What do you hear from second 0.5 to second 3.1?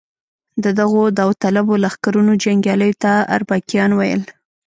د دغو داوطلبو لښکرونو جنګیالیو